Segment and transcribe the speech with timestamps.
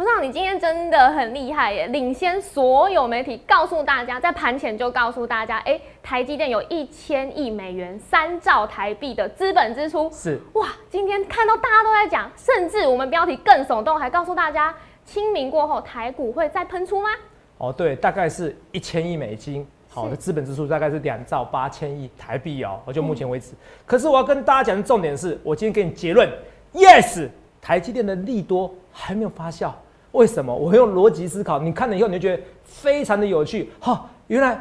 [0.00, 10.10] 头上你今天真的很厉害耶，领先所有媒体，告诉大家在盘前就告诉大家，哎，台积电有一千亿美元、三兆台币的资本支出。
[10.10, 14.74] 是哇，今天看到大家都在讲，甚至我们标题更耸动，还告诉大家，
[15.04, 17.10] 清明过后台股会再喷出吗？
[17.58, 23.52] 哦，对，大概是一千亿美金，好的资本支出大概是两兆八千亿台币哦，就目前为止。
[23.84, 26.26] 可是我要跟大家讲的重点是，我今天给你结论
[26.72, 27.28] ，yes，
[27.60, 29.70] 台积电的利多还没有发酵。
[30.12, 30.54] 为什么？
[30.54, 33.70] 我用逻辑思考，你看了以后你就觉得非常的有趣。
[33.78, 34.60] 哈，原来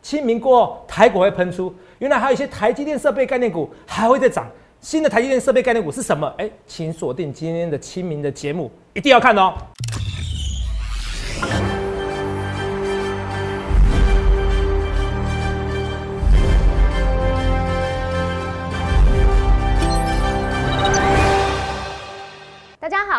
[0.00, 4.46] 清明过后台股会喷出，原来还有一些台积电设备概念股还会再涨。
[4.80, 6.26] 新的台积电设备概念股是什么？
[6.38, 9.54] 哎，请锁定今天的清明的节目，一定要看哦。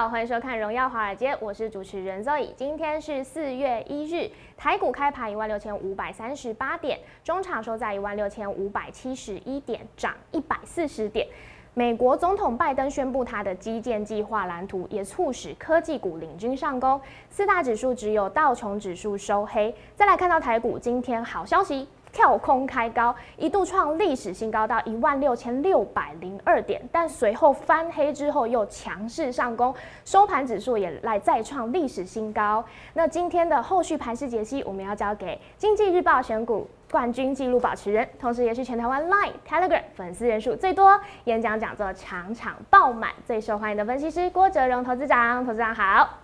[0.03, 2.49] 好，欢迎收看《荣耀华尔街》，我是主持人 Zoe。
[2.57, 11.25] 今天是四月一日，台股开盘一万六千五百三十八点，中场收在一万六千五百七十一点，涨一百四十点。
[11.73, 16.99] 美国总统拜登宣布他的基建计划蓝图，也促使科技股领军上攻。
[17.29, 19.73] 四大指数只有道琼指数收黑。
[19.95, 21.87] 再来看到台股，今天好消息。
[22.13, 29.73] 跳空开高，一度创历史新高到一万六千六百零二点，但随后翻黑之后又强势上攻，
[30.05, 32.63] 收盘指数也来再创历史新高。
[32.93, 45.43] 那今天的后续盘势解析，我们要交给经济日报选股冠军纪录保持人，同时也是全台湾 Line、Telegram 粉丝人数最多、演讲讲座场场爆满、最受欢迎的分析师郭哲荣投资长。
[45.43, 46.22] 投资长好。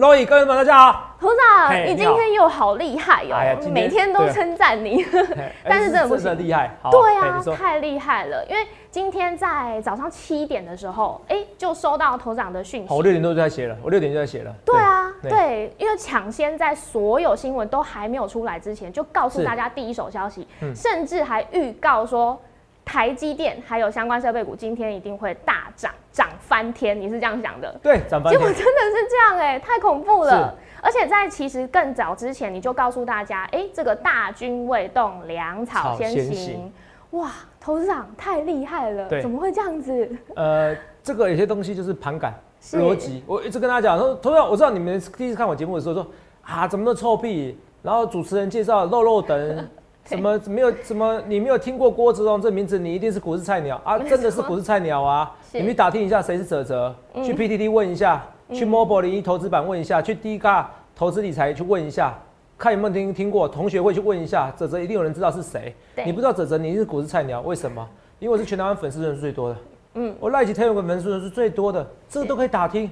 [0.00, 1.16] 各位朋友，大家好。
[1.20, 3.36] 头长，你今天又好厉害哟！
[3.72, 5.04] 每天都称赞你，
[5.68, 6.70] 但是真的不是厉害。
[6.88, 8.46] 对啊，太厉害了！
[8.48, 12.94] 因为今天在早上七点的时候，哎，就收到头长的讯息。
[12.94, 14.54] 我六点多就在写了，我六点就在写了。
[14.64, 22.40] 对啊，对，因为抢先在所有新闻都还没有出来之前，就告诉大家第一手消息，甚至还预告说。
[22.88, 27.70] 台积电还有相关设备股今天一定会大涨，涨翻天，你是这样想的？
[27.82, 28.32] 对，涨翻天。
[28.32, 30.56] 结果真的是这样哎，太恐怖了。
[30.80, 36.72] 而且在其实更早之前，你就告诉大家，哎，这个大军未动，粮草先行。
[37.10, 40.08] 哇，投资长太厉害了，怎么会这样子？
[40.34, 42.32] 呃，这个有些东西就是盘感
[42.72, 43.22] 逻辑。
[43.26, 46.06] 我一直跟大家讲说，投资长，我知道你们第一次看我节目的时候说
[46.42, 49.68] 啊，怎么都臭屁，然后主持人介绍肉肉等。
[50.08, 51.20] 什么没有什么？
[51.26, 53.98] 你没有听过郭子龙这名字，你一定是股市菜鸟啊！
[53.98, 55.30] 真的是股市菜鸟啊！
[55.52, 62.18] 你们打听一下谁是泽泽，去 PTT 问一下，去 Mobile 零一投资版问一下，去 D 卡投资理财去问一下，
[62.56, 63.46] 看有没有听听过。
[63.46, 65.74] 同学会去问一下，泽泽一定有人知道是谁。
[66.06, 67.86] 你不知道泽泽，你是股市菜鸟，为什么？
[68.18, 69.56] 因为我是全台湾粉丝人数最多的。
[69.94, 72.90] 嗯，我赖奇天有个粉丝人数最多的，这个都可以打听，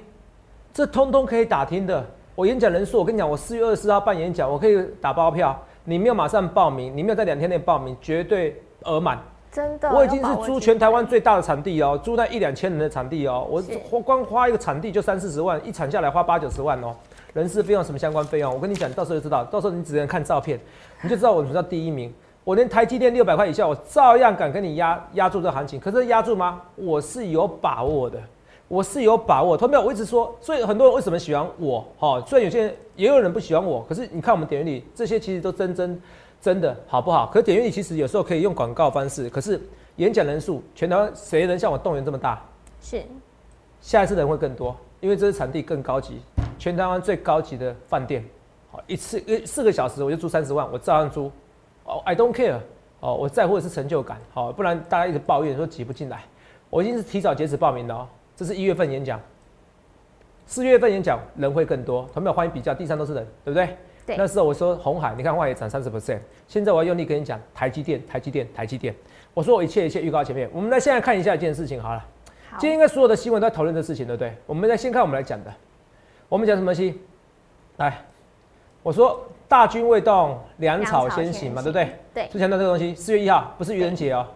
[0.71, 2.05] 这通通可以打听的。
[2.35, 5.59] 我演讲人数，我跟你讲，我四月二十四号办演讲，我可以打包票。
[5.89, 9.17] 你没有马上报名，你没有在两天内报名，绝对额满。
[9.49, 13.47] 真的，我已经是租全台湾最大的场地哦，租那一两千人的场地哦，
[13.89, 16.93] 我光花一个场地就三四十万，一场下来花八九十万哦，
[17.33, 20.59] 人事费用什么相关费用，我跟你讲，到时候就知道，到时候你只能看照片，
[21.01, 22.13] 你就知道我什么叫第一名。
[22.43, 26.61] 我连台积电六百块以下，我照样敢跟你压压住这行情，可是压住吗？
[26.75, 28.19] 我是有把握的。
[28.67, 29.81] 我是有把握，同没有？
[29.81, 31.85] 我一直说，所以很多人为什么喜欢我？
[31.97, 36.01] 哈，虽然有些人也有人不喜欢我，可是你看我们点阅率，这些其实都真真
[36.41, 37.27] 真的好不好？
[37.27, 39.61] 可点阅率其实有时候可以用广告方式，可是
[39.95, 42.41] 演讲人数，全台湾谁能像我动员这么大？
[42.81, 43.01] 是，
[43.79, 46.19] 下一次人会更多，因为这是场地更高级，
[46.59, 48.25] 全台湾最高级的饭店，
[48.69, 51.31] 好，一次一四个小时我就租三十万，我照样租，
[51.85, 52.57] 哦，I don't care，
[52.99, 56.25] 哦，我在乎的是成就感，好，不然大家一直抱怨说挤不进来，
[56.69, 58.07] 我已经是提早截止报名了哦。
[58.37, 59.19] 这是一月份演讲，
[60.45, 63.75] 四月份演讲人会更多，同没有欢迎比较，第三都是人，对不对？
[64.05, 64.15] 对。
[64.15, 68.93] 那时候我说红海，你看外也涨三十 percent，现在我要用力跟你讲台积电，台积电，台积电。
[69.33, 72.05] 我说我一切一切预告前面，我们来现在看一下一件事情好了。
[72.59, 74.31] 今天应该所有的新闻都在讨论这事情，对不对？
[74.45, 75.51] 我们来先看我们来讲的，
[76.29, 77.01] 我们讲什么西？
[77.77, 78.05] 来，
[78.83, 81.89] 我说大军未动，粮草先行嘛，对不对？
[82.13, 82.27] 对。
[82.27, 84.27] 之前的这个东西，四月一号不是愚人节哦。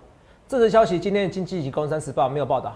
[0.47, 2.75] 这则消息今天经济及工商时报没有报道。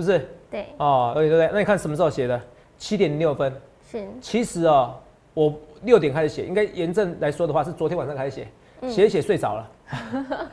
[0.00, 0.28] 是不是？
[0.50, 2.40] 对哦，对对对，那你看什么时候写的？
[2.76, 3.52] 七点零六分。
[3.88, 4.04] 是。
[4.20, 4.94] 其实哦，
[5.34, 8.48] 我六点开始写，应该严正来说的话是昨天晚上开始写，
[8.88, 9.70] 写一写睡着了。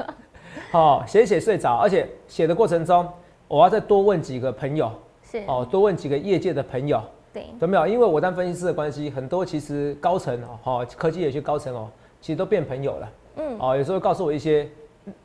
[0.74, 3.08] 哦，写一写睡着，而且写的过程中，
[3.48, 4.92] 我要再多问几个朋友。
[5.24, 5.44] 是。
[5.48, 7.02] 哦，多问几个业界的朋友。
[7.34, 7.46] 对。
[7.60, 7.88] 有没有？
[7.88, 11.90] 因为我当分析师的关系，很多其实高层哦，科技也去高层哦，
[12.22, 13.10] 其实都变朋友了。
[13.38, 13.58] 嗯。
[13.60, 14.70] 哦，有时候告诉我一些。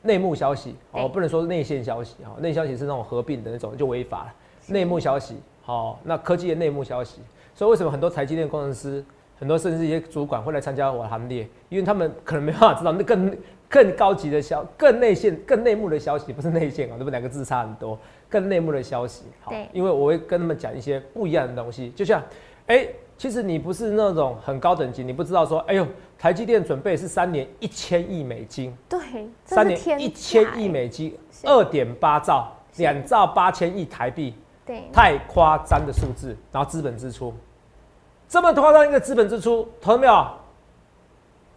[0.02, 4.34] 内幕消息哦，不能说内线消息哈，内消息是那种合并的那种就违法了。
[4.68, 7.20] 内幕消息好，那科技的内幕消息，
[7.54, 9.04] 所以为什么很多台积电工程师，
[9.38, 11.48] 很多甚至一些主管会来参加我的行列？
[11.68, 13.36] 因为他们可能没办法知道那更
[13.68, 17.10] 更高级的消、更内线、更内幕的消息，不是内线啊，对不对？
[17.12, 19.24] 两个字差很多，更内幕的消息。
[19.40, 22.22] 好，因为我会跟他们讲一些不一样的东西，就像，
[22.66, 22.86] 哎，
[23.16, 25.86] 其实你不是那种很高等级，你不知道说，哎呦，
[26.18, 28.98] 台积电准备是三年一千亿美金，对，
[29.44, 34.34] 三年一千亿美金，二点八兆，两兆八千亿台币。
[34.64, 37.34] 对，太夸张的数字，然后资本支出
[38.28, 40.26] 这么夸张一个资本支出，投到没有？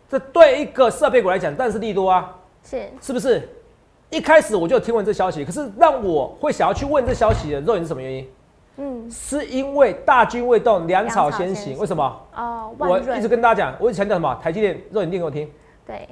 [0.09, 3.47] 这对一个设备股来讲，但是利多啊，是是不是？
[4.09, 8.27] 一开始我就听闻这消息，可是让我会想要去问这消息的肉眼是什么原因？
[8.77, 11.77] 嗯，是因为大军未动，粮草先行。
[11.77, 12.21] 为什么？
[12.35, 14.39] 哦，我一直跟大家讲，我一直强调什么？
[14.41, 15.49] 台积电，肉眼念给我听。
[15.85, 16.07] 对。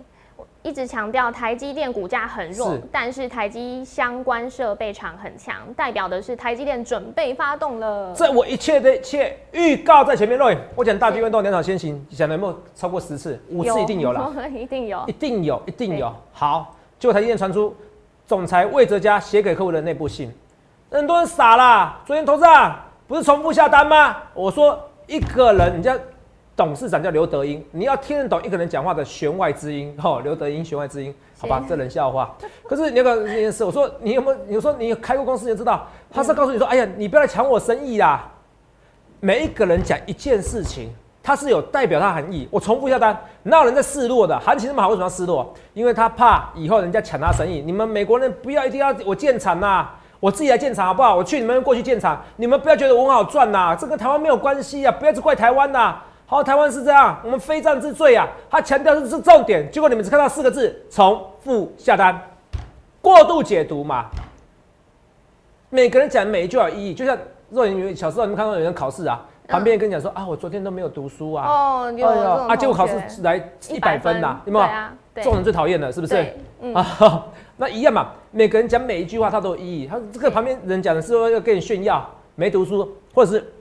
[0.61, 8.13] 一直强调台积电股价很弱，但是台积相关设备厂很强，代表的是台积电准备发动了。
[8.15, 10.37] 这我一切的一切预告在前面。
[10.37, 13.37] 瑞，我讲大军未动两场先行，讲了有没有超过十次？
[13.49, 16.13] 五次一定有了， 一定有，一定有，一定有。
[16.31, 17.75] 好，结果台积电传出
[18.25, 20.33] 总裁魏哲嘉写给客户的内部信，
[20.93, 21.99] 很多人傻啦。
[22.05, 24.15] 昨天投资啊，不是重复下单吗？
[24.35, 25.97] 我说一个人，人家。
[26.55, 31.11] 董事长叫刘德英，你要听得懂一个人讲话的弦外之音，哈， 刘德英弦外之音，
[31.41, 32.31] 好吧，这冷笑话。
[32.69, 34.37] 可是你要个这件事，我说你有没有？
[34.47, 38.29] 你说你开过公司就知道，他是告诉你说，哎呀，你不要来抢我生意啦。
[39.19, 40.93] 每一个人讲一件事情，
[41.23, 42.47] 他是有代表他含义。
[42.51, 44.39] 我重复下单，那有人在示弱的？
[44.39, 45.51] 行情那么好，为什么要示弱？
[45.73, 47.61] 因为他怕以后人家抢他生意。
[47.61, 49.89] 你们美国人不要一定要我建厂呐，
[50.23, 51.17] 我自己来建厂好不好？
[51.17, 55.97] 我去你们过去建厂，你们不要觉得我很好赚呐，这跟台湾没有关系啊，不要只怪台湾呐。
[56.25, 58.25] 好，台湾是这样，我们非战之罪啊！
[58.49, 62.17] 他强调的是重点，结果你们只看到四个字：重复下单，
[63.01, 64.05] 过度解读嘛。
[65.69, 67.17] 每个人讲每一句有意义，就像
[67.49, 69.19] 若你小时候你们看到有人考试啊，
[69.49, 73.35] 旁边跟你讲说啊，我昨天都没有读书啊，哦，有啊，结果考试来
[73.69, 74.65] 一百分呐，有没有？
[75.15, 76.15] 这种人最讨厌的，是不是？
[76.73, 77.25] 啊，
[77.57, 78.11] 那一样嘛。
[78.31, 79.87] 每个人讲每一句话，他都有意义。
[79.87, 83.53] 他这个旁边人讲的是说要跟你炫耀没读书，或者是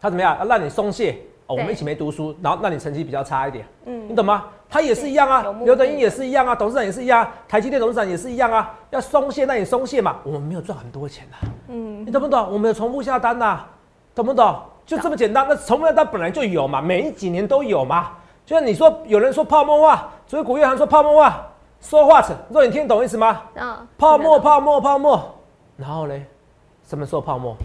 [0.00, 1.16] 他怎么样要让你松懈
[1.46, 1.54] 哦。
[1.54, 4.46] 我们一起没读书，然后那你成绩比较差一点，嗯，你懂吗？
[4.68, 12.48] 他也是一样啊，刘德英也是一样啊，董事长也是一样，台积电董事长也是一样啊，要松懈那你松懈嘛，我们没有赚很多钱呐，嗯，你懂不懂？
[12.52, 13.64] 我们有重复下单呐，
[14.14, 14.60] 懂不懂？
[14.86, 18.12] 就这么简单，那重复下单本来就有嘛，每一几年都有嘛。
[18.46, 21.48] 就像你说，有人说泡沫化，所以古月涵说泡沫化，
[21.80, 23.42] 说话成，若你听懂意思吗？
[23.54, 25.34] 嗯，泡沫泡沫泡沫，
[25.76, 26.24] 然后嘞，
[26.84, 27.56] 什么时候泡沫？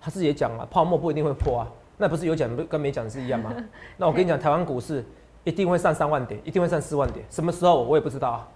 [0.00, 1.66] 他自己也讲了，泡沫不一定会破啊。
[1.98, 3.52] 那不是有讲跟没讲是一样吗？
[3.98, 5.04] 那我跟你讲，台湾股市
[5.44, 8.48] 一定会上三万点，一定会上四万点，什么时候我也不知道啊，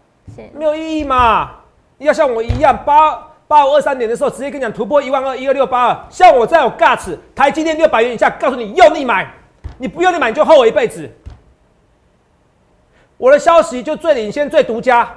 [0.55, 1.51] 没有意义嘛。
[1.99, 9.31] 要像我一样八八五二三点的时候，直接跟你讲突破一万二一二六八二，像我这样有 guts，台积电六百元以下，告诉你用力买，
[9.77, 11.11] 你不用力买你就后悔一辈子。
[13.17, 15.09] 我的消息就最领先最独家，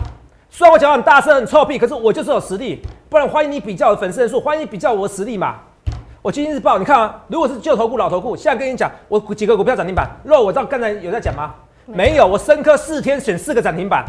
[0.50, 2.80] 虽然我讲很大声很臭屁，可是我就是有实力，
[3.10, 5.56] 不然欢迎你比较我的粉丝人数，欢迎你比较我的实力嘛。
[6.22, 10.08] 我今天日报，你看啊，如果是旧头股、老头股，现在跟你讲，我几个股票涨停板。
[10.24, 11.56] 若我知道刚才有在讲吗？
[11.86, 14.06] 没有，我深科四天选四个涨停板。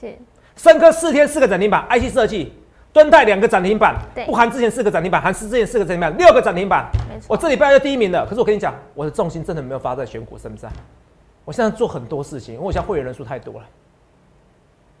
[0.00, 0.14] 是。
[0.54, 2.52] 深科四天四个涨停板，IC 设计，
[2.92, 3.96] 敦泰两个涨停板，
[4.26, 6.88] 不含之前四个涨停板，含之前四个涨停板，六个涨停板。
[7.08, 7.26] 没错。
[7.28, 10.70] 我这礼拜就第一名了，可是我跟你讲，我的重心真的没有发在选股身上。
[11.44, 13.66] 我现在做很多事情，因为我现在会员人数太多了，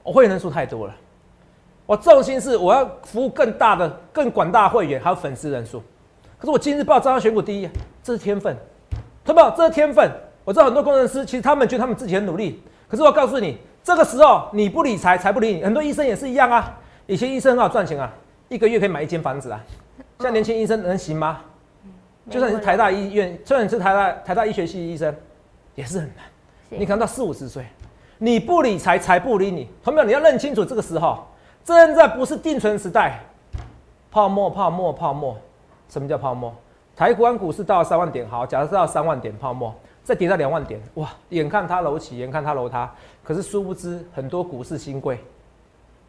[0.02, 0.94] 我会员人数太多了，
[1.86, 5.82] 我重心是我要服务更大的、更广大会员，还有粉丝人数。
[6.38, 7.68] 可是我今日报招商选股第一，
[8.02, 8.56] 这是天分，
[9.24, 9.56] 懂不？
[9.56, 10.10] 这是天分。
[10.44, 12.60] 我知道很多工程师，其实他们觉得他们自己很努力。
[12.88, 15.62] 可是我告诉你，这个时候你不理财，财不理你。
[15.62, 16.76] 很多医生也是一样啊。
[17.06, 18.12] 以前医生很好赚钱啊，
[18.48, 19.64] 一个月可以买一间房子啊。
[20.18, 21.42] 现在年轻医生能行吗？
[22.28, 25.14] 就算你是台大医院，就算你是台大台大医学系医生，
[25.76, 26.24] 也是很难。
[26.78, 27.66] 你可能到四五十岁，
[28.18, 29.68] 你不理财，财不理你。
[29.82, 31.26] 同学们，你要认清楚，这个时候
[31.64, 33.20] 正在不是定存时代，
[34.10, 35.36] 泡沫，泡沫，泡沫。
[35.88, 36.54] 什么叫泡沫？
[36.96, 42.90] 台湾股市到了三万点，好，假设到三万点泡沫，再跌到两万点，哇，眼看它楼起，眼看它楼塌，
[43.22, 45.18] 可是殊不知很多股市新贵，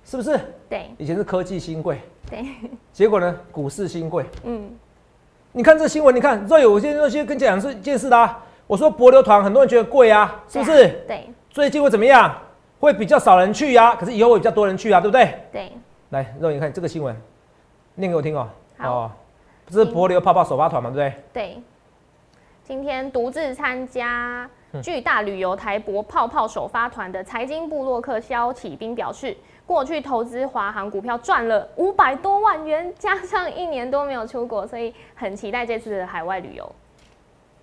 [0.05, 0.39] 是不是？
[0.70, 2.46] 对，以前是科技新贵，对，
[2.91, 4.72] 结果呢，股市新贵，嗯，
[5.51, 8.36] 你看这新闻，你看，若有些东西跟讲是件事的，
[8.67, 10.88] 我说博流团很多人觉得贵啊，是不是？
[11.08, 12.34] 对，最近会怎么样？
[12.79, 15.34] 会比较少人去呀，可是以后会比较多人去啊，对不对？
[15.51, 15.72] 对，
[16.10, 17.15] 来，肉眼看这个新闻，
[17.96, 19.12] 念给我听哦，好。
[19.65, 21.24] 这是柏流泡泡首发团嘛，对不对？
[21.32, 21.63] 对。
[22.65, 24.50] 今天独自参加
[24.82, 36.75] 巨大旅游台博泡泡首发团的财经部落客肖启斌表示，过去投资华航股票赚了五百多万元，加上一年多没有出国，所以很期待这次的海外旅游。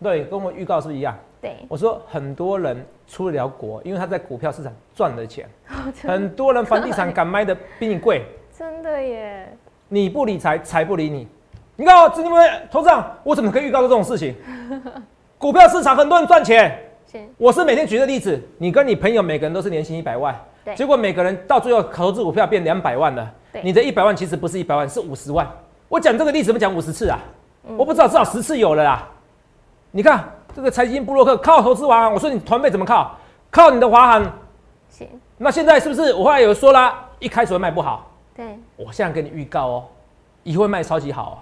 [0.02, 1.14] 对，跟我预告是不是一样？
[1.40, 5.48] 对，我说很多人出得了国，因为他在股票市场赚了钱。
[6.02, 8.22] 很多人房地产敢卖的比你贵，
[8.56, 9.56] 真的耶！
[9.88, 11.26] 你不理财，财不理你。
[11.76, 14.34] 你看哦，这因为头上我怎么可以预告这种事情？
[15.38, 16.78] 股票市场很多人赚钱，
[17.38, 18.38] 我是每天举的例子。
[18.58, 20.38] 你跟你朋友每个人都是年薪一百万，
[20.76, 23.32] 结果每个人到最后投资股票变两百万了。
[23.62, 25.48] 你的一百万其实不是一百万，是五十万。
[25.88, 27.18] 我讲这个例子，怎么讲五十次啊？
[27.78, 29.08] 我不知道，至少十次有了啦。
[29.92, 33.16] 你看这个财经布洛克靠投资完，我说你团队怎么靠？
[33.50, 34.32] 靠你的华航。
[34.88, 35.08] 行。
[35.38, 37.08] 那现在是不是我后来有说啦？
[37.18, 38.10] 一开始会卖不好。
[38.34, 38.58] 对。
[38.76, 39.84] 我现在给你预告哦，
[40.42, 41.38] 以后会卖超级好啊。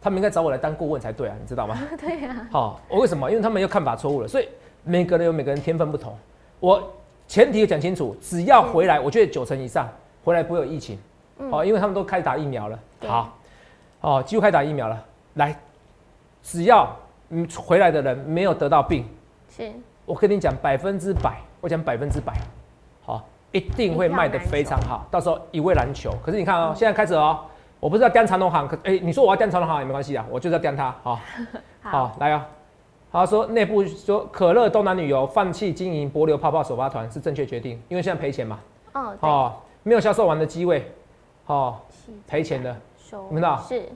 [0.00, 1.76] 他们应该找我来当顾问才对啊，你知道吗？
[1.98, 2.46] 对呀。
[2.50, 3.30] 好，我为什么？
[3.30, 4.48] 因为他们又看法错误了，所以
[4.84, 6.16] 每个人有每个人天分不同。
[6.60, 6.82] 我
[7.26, 9.88] 前提讲清楚，只要回来，我觉得九成以上
[10.24, 10.98] 回来不会有疫情。
[11.50, 12.78] 哦，因为他们都开打疫苗了。
[13.06, 13.36] 好。
[14.00, 15.04] 哦，几乎开打疫苗了。
[15.34, 15.56] 来，
[16.42, 16.96] 只要
[17.30, 19.04] 嗯回来的人没有得到病，
[19.48, 19.70] 是，
[20.04, 22.32] 我跟你讲百分之百，我讲百分之百，
[23.04, 26.12] 好，一定会卖得非常好，到时候一位难求。
[26.24, 27.40] 可是你看哦，现在开始哦，
[27.80, 31.20] 我不是要掂长隆行，可哎，你说我要掂长隆行也没关系啊，我就是要掂它， 好，
[31.82, 32.16] 好。
[32.18, 32.46] 来啊。
[33.10, 38.60] 他说内部说可乐东南旅游放弃经营博流泡泡首发团是正确决定，因为现在赔钱嘛，
[38.92, 40.92] 哦，哦，没有销售完的机位，
[41.46, 41.76] 哦，
[42.26, 42.76] 赔钱的。
[43.28, 43.88] 你们道是，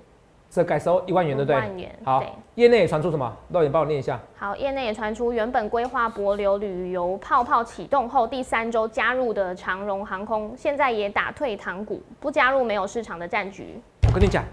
[0.54, 1.56] 这改收一万元，对不对？
[1.56, 1.98] 万元。
[2.04, 2.22] 好，
[2.56, 3.34] 业内也传出什么？
[3.50, 4.20] 导演帮我念一下。
[4.36, 13.80] 好，业内也传出，原本规划博流旅游泡泡启动后第三周加入的长荣航空，现在也打退堂鼓，不加入没有市场的战局。
[14.08, 14.44] 我跟你讲，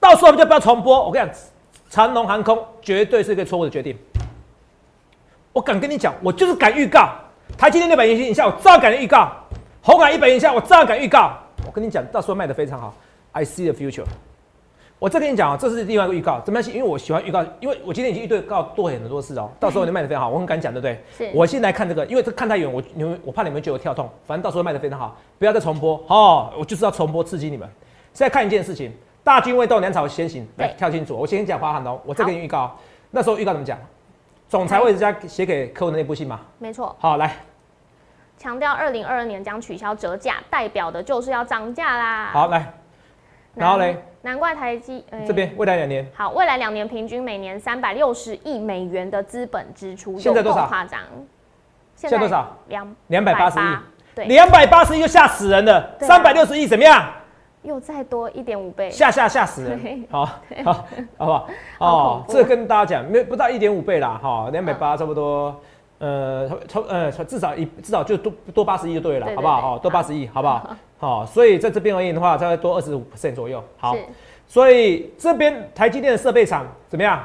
[0.00, 1.00] 到时候我们就不要重播。
[1.06, 1.36] 我跟你讲，
[1.88, 3.96] 长荣航空绝对是一个错误的决定。
[5.52, 7.08] 我敢跟你讲，我就是敢预告，
[7.56, 9.28] 台积电六百元以下，我照敢预告；
[9.80, 11.30] 红海一百元以下，我照敢预告。
[11.64, 12.92] 我跟你讲，到时候卖的非常好。
[13.30, 14.04] I see the future。
[15.00, 16.70] 我再跟你讲啊，这是另外一个预告，怎么样？
[16.70, 21.02] 因为我喜欢预告，因为我今天已经预对告做很多事哦， 到时候你卖的非常好，我很敢讲，对不对？
[21.16, 21.32] 是。
[21.34, 27.66] 我先来看这个，因为这看太远，我你们我怕你们觉得我跳痛，反正到时候卖的非常好，不要再重播哦，我就是要重播刺激你们。
[28.12, 28.92] 现在看一件事情，
[29.24, 31.16] 大军未动，粮草先行，来跳清楚。
[31.16, 32.76] 我先讲华航哦，我再给你预告，
[33.10, 33.78] 那时候预告怎么讲？
[34.50, 36.40] 总裁为人家写给客户的那部信吗？
[36.58, 36.94] 没错。
[36.98, 37.36] 好，来，
[38.36, 42.30] 强调二零二二年将取消折价，代表的就是要涨价啦。
[42.34, 42.74] 好，来。
[43.54, 50.66] 然后嘞，难怪台积这边未来两年好，未来两年平均每年三百六十亿美元的资本支出，现在多少？
[50.66, 51.00] 夸张？
[51.96, 52.56] 现在多少？
[52.68, 53.76] 两两百八十亿，
[54.14, 55.96] 对，两百八十亿就吓死人了。
[56.00, 57.02] 三百六十亿怎么样？
[57.62, 60.04] 又再多一点五倍，吓吓吓死人！
[60.10, 60.24] 好，
[60.64, 60.86] 好，
[61.18, 61.48] 好不好？
[61.78, 65.54] 哦，这跟大家讲，没不到一点五倍啦，哈，两百八差不多。
[66.00, 69.60] 呃，超呃，至少一至少就多多八十亿就对了，好不好？
[69.60, 70.76] 好，多八十亿， 好不好？
[70.98, 73.62] 好，所以在这边而言的话，大概多二十五 percent 左右。
[73.76, 73.94] 好，
[74.46, 77.22] 所以这边台积电的设备厂怎么样？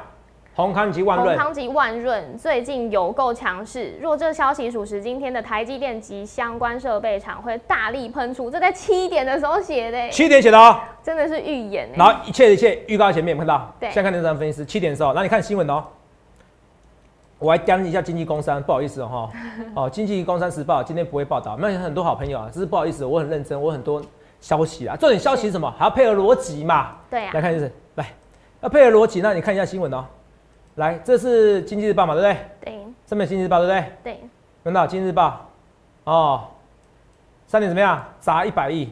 [0.56, 3.98] 宏康及万润，宏康及万润最近有够强势。
[4.02, 8.50] 若这消息属实，今天的台积电及相关设备厂会大力喷出。
[8.50, 11.90] 这在七点的时候写的，七点写的哦，真的是预言。
[11.96, 13.74] 然后一切一切预告前面有看到？
[13.80, 15.84] 对，现在看那张分析师七点的时候，那你看新闻哦。
[17.38, 19.30] 我还讲一下经济工商，不好意思哦
[19.76, 24.02] 哦，经济工商时报今天不会报道，那有很多好朋友啊，只是不好意思，我很认真，我很多
[24.40, 25.70] 消息啊，重点消息是什么？
[25.78, 26.96] 还要配合逻辑嘛？
[27.10, 27.32] 对啊。
[27.34, 28.08] 来看就是来，
[28.62, 30.06] 要配合逻辑，那你看一下新闻哦。
[30.76, 32.38] 来，这是经济日报嘛，对不对？
[32.74, 32.80] 对。
[33.06, 33.86] 上面经济日报对不对？
[34.04, 34.20] 对。
[34.64, 35.46] 看到经济日报
[36.06, 36.44] 哦，
[37.48, 38.04] 三点怎么样？
[38.20, 38.90] 砸一百亿，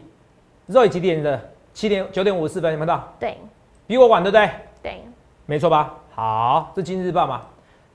[0.68, 1.40] 肉几点的？
[1.74, 3.04] 七点九点五十四分，有看到？
[3.20, 3.38] 对。
[3.88, 4.50] 比我晚对不对？
[4.82, 5.04] 对。
[5.46, 5.94] 没错吧？
[6.14, 7.42] 好，这经济日报嘛。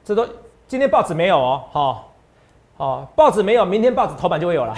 [0.09, 0.27] 这都
[0.67, 2.13] 今天报纸没有哦，好，
[2.79, 4.75] 好，报纸没有，明天报纸头版就会有了。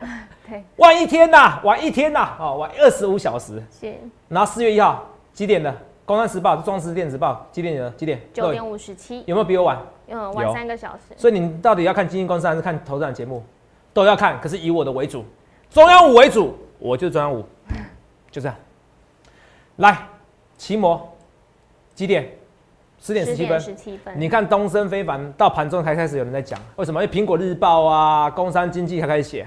[0.46, 3.62] 对，晚一天呐，晚一天呐，哦，晚二十五小时。
[3.70, 3.94] 是。
[4.28, 5.02] 然后四月一号
[5.32, 5.74] 几点的？
[6.04, 7.90] 工商时报、中时电子报几点的？
[7.92, 8.20] 几点？
[8.34, 9.24] 九点五十七。
[9.26, 9.78] 有没有比我晚？
[10.08, 11.14] 嗯，晚三个小时。
[11.16, 13.42] 所以你到底要看经济公司还是看投资长节目？
[13.94, 15.24] 都要看，可是以我的为主，
[15.70, 17.42] 中央五为主，我就是中央五，
[18.30, 18.54] 就这样。
[19.76, 20.06] 来，
[20.58, 21.16] 期末
[21.94, 22.30] 几点？
[23.06, 24.12] 十点十七分，十七分。
[24.18, 27.00] 你看东升非凡到盘中才开始有人在讲，为什么？
[27.00, 29.46] 因为苹果日报啊，工商经济才开始写。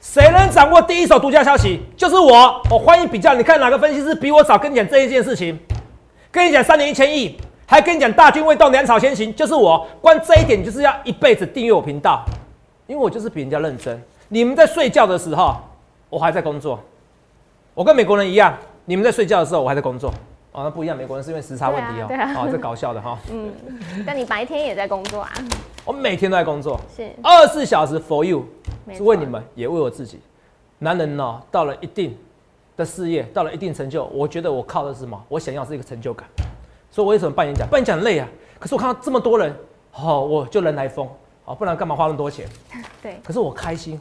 [0.00, 1.80] 谁能掌握第一手独家消息？
[1.96, 2.60] 就是我。
[2.68, 5.56] 我欢迎比较，你看哪个分析师比我早跟你讲这一件事情？
[6.32, 9.86] 跟你讲三年一千亿，还跟你讲大军未动，粮草先行，就是我。
[10.00, 12.24] 关这一点，就是要一辈子订阅我频道，
[12.88, 14.02] 因为我就是比人家认真。
[14.26, 15.54] 你们在睡觉的时候，
[16.10, 16.80] 我还在工作。
[17.74, 20.12] 我跟美国人一样，你们在睡觉的时候，我还在工作。
[20.52, 22.04] 哦，那不一样，美国人是因为时差问题哦。
[22.06, 23.18] 对啊，哦，这搞笑的哈。
[23.30, 23.52] 嗯，
[24.06, 25.32] 但你白天也在工作啊？
[25.84, 28.44] 我每天都在工作，是二十四小时 for you，
[28.92, 30.20] 是为你们，也为我自己。
[30.78, 32.16] 男人呢，到了一定
[32.76, 35.20] 的事业，到了一定成就，我觉得我靠的是什么？
[35.28, 36.28] 我想要是一个成就感。
[36.90, 37.66] 所以我为什么办演讲？
[37.68, 38.28] 办演讲很累啊。
[38.58, 39.54] 可是我看到这么多人，
[39.90, 41.08] 好，我就人来疯，
[41.44, 42.46] 好，不然干嘛花那么多钱？
[43.02, 43.18] 对。
[43.24, 43.98] 可是我开心，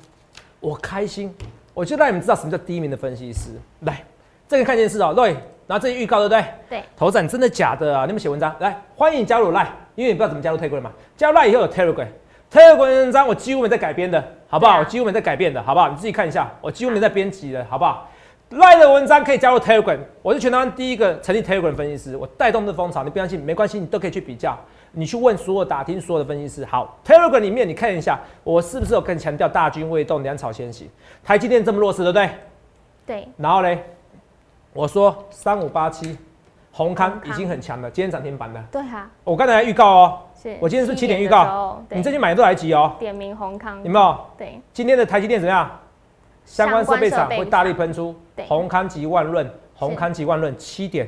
[0.59, 1.33] 我开心，
[1.73, 3.51] 我就让你们知道什么叫第一名的分析师。
[3.81, 4.03] 来，
[4.47, 5.37] 这个看电视哦，对，
[5.71, 6.43] 然后这预告对不对？
[6.69, 6.83] 对。
[6.97, 8.05] 头展真的假的啊？
[8.05, 10.91] 你们写文章来，欢迎加入 Line，因为你不知道怎么加入 Telegram 嘛。
[11.15, 14.79] 加入 Line 以后有 Telegram，Telegram 文章我几乎没在改编的，好不好？
[14.79, 15.87] 我几乎没在改编的，好不好？
[15.87, 18.05] 你自己看一下，我几乎没在编辑的，好不好？
[18.49, 24.59] 赖的文章可以加入 Telegram，我是全台湾第一个成立 Telegram 分析师，我带动这风潮，你不相信没关系，你都可以去比较，
[24.91, 26.65] 你去问所有打听所有的分析师。
[26.65, 30.89] 好，Telegram 里面你看一下，我是不是有更强调大军未动，粮草先行？
[31.23, 32.29] 台积电这么弱势，对不对？
[33.05, 33.27] 对。
[33.37, 33.81] 然后嘞，
[34.73, 36.17] 我说三五八七，
[36.71, 38.63] 宏康已经很强了，今天涨停板了。
[38.71, 39.09] 对哈。
[39.23, 42.95] 我刚才预告哦，是我今天是七点预告，你最近买都来急哦。
[42.97, 44.17] 点名宏康，有没有？
[44.37, 44.61] 对。
[44.71, 45.69] 今天的台积电怎么样？
[46.45, 48.15] 相关设备厂会大力喷出，
[48.47, 51.07] 宏康及万润，宏康及万润七点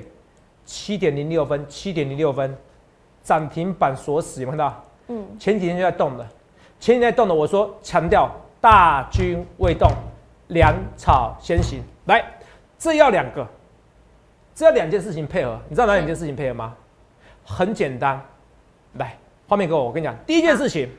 [0.65, 2.55] 七点零六分，七点零六分，
[3.23, 4.83] 涨停板锁死，有看到？
[5.07, 6.27] 嗯，前几天就在动了，
[6.79, 8.29] 前几天在动的，我说强调
[8.61, 9.89] 大军未动，
[10.49, 11.81] 粮草先行。
[12.05, 12.23] 来，
[12.83, 13.47] 这要两个，
[14.53, 16.73] 这要两件事情配合，你知道哪两件事情配合吗？
[17.45, 18.21] 很简单，
[18.95, 20.89] 来，画面给我，我跟你讲，第一件事情，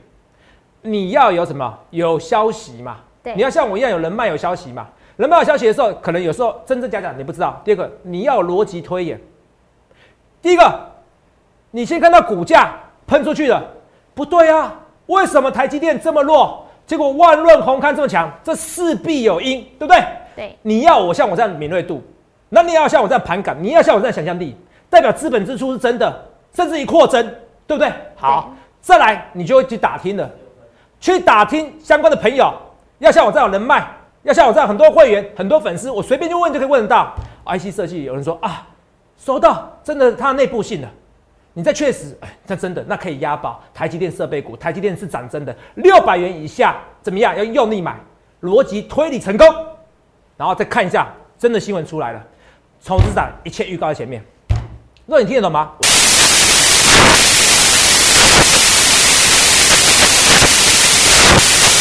[0.81, 1.77] 你要有什么？
[1.91, 2.97] 有消息嘛？
[3.35, 4.87] 你要像我一样有人脉有消息嘛？
[5.15, 7.61] 人脉有消息的时候，可能有时候真真假假你不知道。
[7.63, 9.21] 第二个，你要逻辑推演。
[10.41, 10.89] 第一个，
[11.69, 12.73] 你先看到股价
[13.05, 13.63] 喷出去了，
[14.15, 14.73] 不对啊？
[15.05, 16.65] 为什么台积电这么弱？
[16.87, 18.31] 结果万润宏康这么强？
[18.43, 20.03] 这势必有因，对不对？
[20.35, 20.57] 对。
[20.61, 22.03] 你要我像我这样敏锐度，
[22.49, 24.55] 那你要像我这样盘感，你要像我这样想象力，
[24.89, 27.25] 代表资本支出是真的，甚至于扩增，
[27.65, 27.91] 对不对？
[28.15, 30.29] 好，再来你就会去打听了，
[30.99, 32.53] 去打听相关的朋友。
[32.99, 33.85] 要像我这样人脉，
[34.23, 37.13] 要像我这样很多会员、很多粉丝，我随便就问就可以问得到。
[37.45, 38.65] IC 设计有人说啊，
[39.17, 40.87] 收到，真的它内部性的，
[41.53, 43.61] 你再确实，哎，那真的那可以押宝。
[43.73, 47.35] 台积电设备股，台积电是涨真的，六百元以下怎么样？
[47.35, 47.99] 要用力买，
[48.41, 49.45] 逻辑推理成功，
[50.37, 52.23] 然后再看一下真的新闻出来了，
[52.83, 54.23] 投资长一切预告在前面。
[55.05, 55.71] 若你听得懂吗？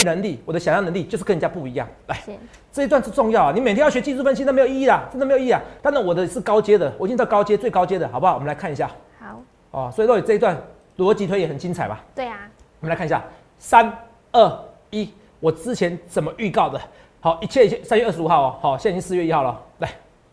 [0.04, 1.88] 能力，我的想象能力就是跟人家不一样。
[2.08, 2.22] 来，
[2.70, 3.52] 这一段是重要啊！
[3.54, 5.58] 你每天要学技术分析，那没有意义啊，真的没有意义啊。
[5.80, 8.34] 但是我的是高阶的，我已经到高阶最高阶的，好不好？
[8.34, 8.90] 我们来看一下。
[9.18, 9.40] 好。
[9.70, 10.54] 哦，所以说这一段
[10.98, 12.04] 逻辑推也很精彩吧？
[12.14, 12.36] 对啊。
[12.80, 13.24] 我们来看一下，
[13.58, 13.90] 三
[14.30, 16.78] 二一，我之前怎么预告的？
[17.24, 19.58] 好，一切一切，三月二十五号哦，好，现在已经四月一号了。
[19.78, 19.88] 来，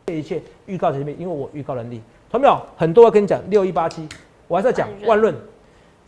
[0.07, 2.61] 这一切预告前面，因为我预告能力，同没有？
[2.75, 4.05] 很多要跟你讲六一八七，
[4.49, 5.33] 我还是要讲万润。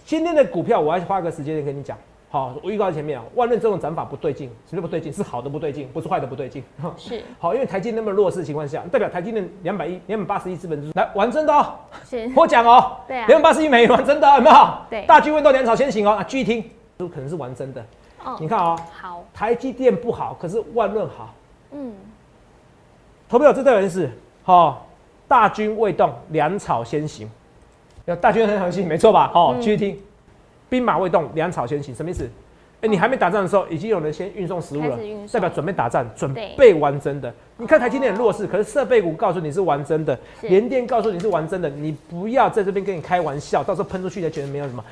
[0.04, 1.98] 今天的股票，我还花个时间跟你讲。
[2.30, 5.14] 好，我预告在前面啊，万润这种涨法不对劲，什么不对劲？
[5.14, 6.62] 是好的不对劲，不是坏的不对劲。
[6.98, 11.76] 是好，因为台积那么弱势的情况下，代表台积电两百亿、两百八十亿资本支出来玩真的哦。
[12.04, 14.68] 是，我讲哦，对啊，两百八十亿美元玩真的，有没有？
[14.90, 17.82] 对，大军问到粮草先行哦，啊，继续听，都可能是玩真的。
[18.26, 21.34] 哦，你看哦，好，台积电不好，可是万润好。
[21.72, 21.94] 嗯，
[23.28, 24.10] 投票这代表是
[24.44, 24.88] 好，
[25.28, 27.30] 大军未动，粮草先行。
[28.06, 29.30] 要大军很核心，没错吧？
[29.34, 29.98] 好，继续听。
[30.70, 32.30] 兵马未动，粮草先行，什么意思？
[32.82, 35.00] 哎，你还没打仗的时候，已经有人先运送食物了，
[35.32, 37.34] 代表准备打仗，准备完真的。
[37.56, 44.84] 你看台积电很弱势，可是设备股告诉你是完真的，联电告诉你是完真的，你不要在这边跟你开玩笑，到时候喷出去才觉得没有什么。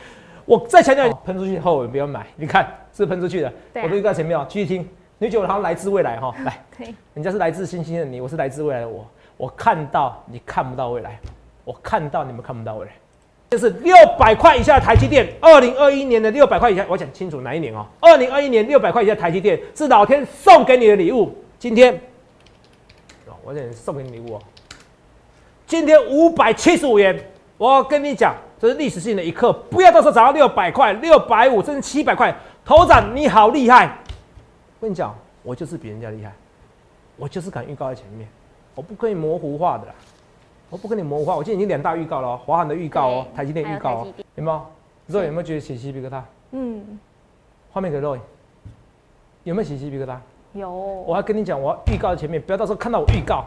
[0.51, 4.85] 我再强调，喷出去后不要买，你看是喷出去的，我都预告前面哦，继续听，
[5.17, 6.35] 你觉得我好像来自未来哈？
[6.43, 6.59] 来，
[7.13, 11.17] 人家是来自星星的你，我是来自未来的我，我看到你看不到未来，
[11.63, 12.91] 我看到你们看不到未来。
[13.51, 17.85] 这是六百块以下的台积电，二零二一年的六百块以下，我讲清楚哪一年哦？
[18.01, 21.33] 二零二一年六百块以下台积电是老天送给你的礼物。
[21.57, 21.93] 今天，
[23.25, 24.41] 哦，我讲送给你礼物哦。
[25.65, 27.17] 今天五百七十五元，
[27.57, 32.31] 我跟你讲，这是历史性的一刻，不要到时候涨到六百块、六百五甚至七百块，
[32.63, 33.87] 头涨你好厉害。
[34.79, 36.31] 我跟你讲，我就是比人家厉害，
[37.17, 38.29] 我就是敢预告在前面，
[38.75, 39.93] 我不可以模糊化的啦。
[40.69, 44.61] 我不跟你模糊化，我今天已经两大预告了，华航的预告哦，台积电预告哦，有没有？
[45.07, 46.21] 肉有没有觉得起鸡皮疙瘩？
[46.51, 46.99] 嗯。
[47.71, 48.15] 画面给肉，
[49.43, 50.15] 有没有起鸡皮疙瘩？
[50.53, 50.71] 有。
[50.71, 53.43] 我还跟你讲，我要预告在前面，不要到时候看到我预告。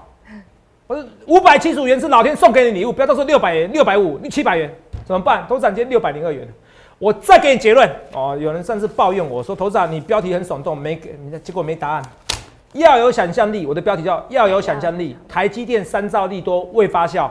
[0.88, 4.74] 我说五百七十五元是老天送给你礼物，不要到时候六百元、六百五、七百元
[5.04, 5.46] 怎么办？
[5.46, 6.46] 头涨今天六百零二元。
[6.98, 12.02] 我再给你结论哦，有人上次抱怨我说，头涨你标题很耸动，没给，结果没答案。
[12.72, 15.16] 要有想象力，我的标题叫要有想象力。
[15.28, 17.30] 台积电三兆利多未发酵，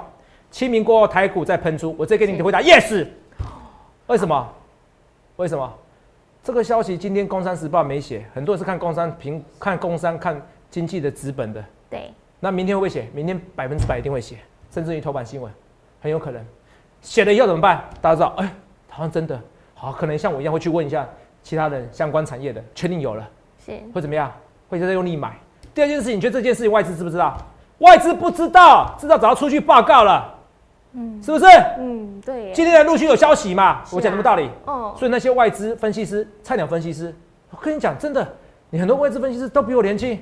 [0.52, 1.96] 清明过后台股再喷出。
[1.98, 3.08] 我直接给你回答，yes。
[4.08, 4.54] 为什么？
[5.38, 5.74] 为什么？
[6.44, 11.64] 这个消息今天《工商时报》没写，很多人是看工商评，看工商看经济的资本的。
[11.90, 12.12] 对。
[12.40, 13.08] 那明天会不会写？
[13.14, 14.38] 明天百分之百一定会写，
[14.70, 15.52] 甚至于头版新闻，
[16.02, 16.46] 很有可能。
[17.04, 17.84] 写了以后怎么办？
[18.02, 18.52] 大家知道，哎，
[18.90, 19.40] 好像真的
[19.76, 21.08] 好，可能像我一样会去问一下
[21.44, 23.30] 其他人相关产业的，确定有了，
[23.64, 24.32] 是会怎么样？
[24.70, 25.38] 会在用力买。
[25.76, 27.38] 第二件事情，你觉得这件事情外资知不知道？
[27.80, 30.34] 外资不知道，知道早要出去报告了，
[30.94, 31.46] 嗯，是不是？
[31.78, 32.52] 嗯，对。
[32.54, 33.82] 今天的陆续有消息嘛？
[33.92, 34.50] 我讲什么道理？
[34.66, 37.14] 哦，所以那些外资分析师、菜鸟分析师，
[37.50, 38.26] 我跟你讲，真的，
[38.70, 40.18] 你很多外资分析师都比我年轻，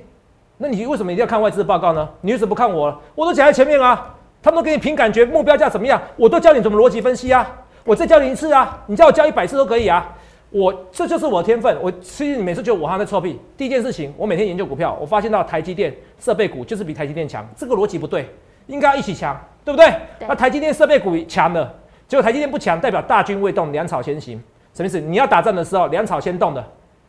[0.58, 2.10] 那你为什么一定要看外资的报告呢？
[2.22, 3.00] 你为什么不看我？
[3.13, 7.48] 我都讲在前面啊，他们都给你凭感觉，目标价怎么样，我都教你怎么逻辑分析啊，
[7.84, 10.16] 我再教你一次啊，你叫我教一百次都可以啊。
[10.50, 11.78] 我这就是我的天分。
[11.82, 13.40] 我其实你每次觉得我好像在臭屁。
[13.56, 18.30] 第一件事情，我每天研究股票，我发现到台积电设备股就是比台积电强，这个逻辑不对，
[18.68, 19.94] 应该要一起强，对不对？
[20.28, 21.74] 那台积电设备股强了，
[22.08, 24.42] 结果台积电不强，代表大军未动，粮草先行。
[24.74, 25.00] 什么意思？
[25.00, 26.62] 你要打仗的时候，粮草先动的，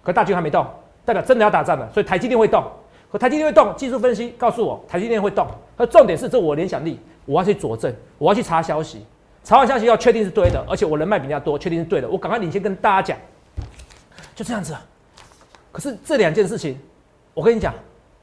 [0.04, 0.64] 可大军还没动，
[1.04, 1.88] 代表真的要打仗了。
[1.92, 2.62] 所以台积电会动，
[3.10, 5.46] 可台积电会动，技术分析告诉我台积电会动。
[5.76, 9.04] 可重点是这我联想力，我要去佐证，我要去查消息，
[9.44, 13.18] 查完消息要确定是对的，而且我人脉比人家多，确定是对的，我赶快领先跟大家讲。
[14.34, 14.74] 就这样子，
[15.70, 16.78] 可是这两件事情，
[17.34, 17.74] 我跟你讲，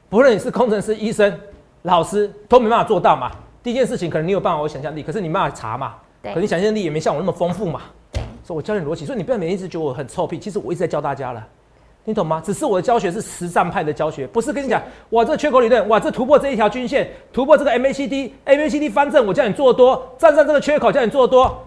[0.08, 1.38] 不论你是工程师、医生、
[1.82, 3.30] 老师，都没办法做到嘛。
[3.62, 5.94] 第一件事情，可能你有办法，我想象力，可是你没办法查嘛。
[6.22, 6.34] 对。
[6.34, 7.82] 可你想象力也没像我那么丰富嘛。
[8.12, 8.22] 对。
[8.42, 11.46] 所以我教你逻辑，所以你不要每一直觉得我很臭屁，其实我一直在教大家了，
[12.04, 12.42] 你懂吗？
[12.44, 21.62] 只是我的教学是实战派的教学，不是跟你讲，哇，这缺口理论，哇，这突破这一条均线，突破这个 MACD，MACD 翻正，我叫你做多，站上这个缺口叫你做多。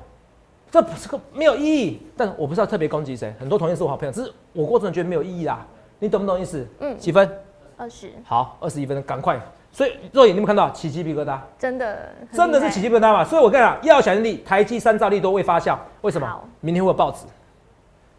[0.72, 5.64] 这不是个没有意义，但我不是要特别攻击谁，很多同学是我好朋友，只是我过程觉得没有意义啦，
[6.00, 6.68] 你懂不懂意思？
[6.80, 7.30] 嗯，几分？
[7.78, 8.12] 二十。
[8.24, 9.40] 好，二十一分，赶快。
[9.72, 11.38] 所以肉眼你有没有看到起鸡皮疙瘩？
[11.60, 13.24] 真的，真的是起鸡皮疙瘩嘛？
[13.24, 16.28] 所以我跟你讲，要想力，台积三兆力都未发酵，为什么？
[16.60, 17.26] 明天会有报纸，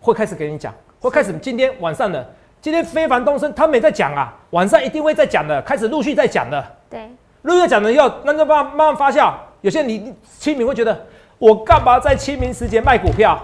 [0.01, 0.73] 会开始给你讲，
[1.05, 2.27] 会开始今天晚上的，
[2.61, 6.65] 今天非凡东升他们也在讲啊，晚上一定会在讲的，开始陆续在讲的。
[6.89, 7.11] 对，
[7.43, 9.33] 陆续讲了以后，那就慢慢慢发酵。
[9.61, 11.07] 有些你清明会觉得。
[11.37, 13.39] 我干嘛在清明时节卖股票？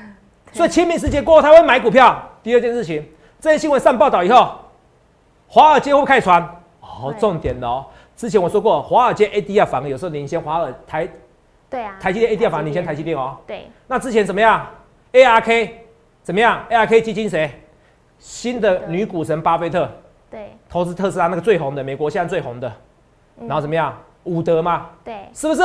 [0.52, 2.20] 所以清明时节过后他会买股票。
[2.42, 3.02] 第二件事情，
[3.40, 4.52] 这些新闻上报道以后，
[5.46, 6.42] 华尔街会开船
[6.80, 7.86] 哦，重点的哦。
[8.16, 11.08] 之前我说过，华尔街 ADR 反而有时候领先华尔台，
[11.70, 13.36] 对啊，台积电 ADR 反而领先台积电哦。
[13.46, 13.70] 对。
[13.86, 14.66] 那之前怎么样
[15.12, 15.70] ？ARK
[16.26, 17.48] 怎么样？ARK 基金谁？
[18.18, 19.88] 新的女股神巴菲特。
[20.28, 20.50] 对。
[20.68, 22.72] 投资特斯拉那个最红的，美国现在最红的。
[23.38, 23.96] 然后怎么样？
[24.24, 24.88] 伍德嘛。
[25.04, 25.14] 对。
[25.32, 25.62] 是不是？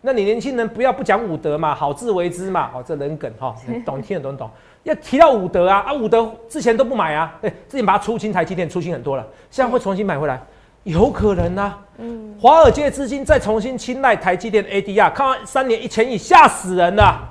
[0.00, 3.54] 那你年轻人不要不讲武德嘛，好自为之嘛，哦，这人梗哈，
[3.86, 4.50] 懂听得懂懂。
[4.82, 10.42] 要提到武德啊，啊，武德之前都不买啊，哎，之前把它出清台积电出清很多了，现在会重新买回来，
[10.82, 11.78] 有可能啊。
[11.98, 17.28] 嗯，华尔街资金再重新青睐台积电 ADR，看完三年一千亿，吓死人了。